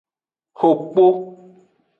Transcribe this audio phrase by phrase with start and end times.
[0.57, 1.05] Xo kpo.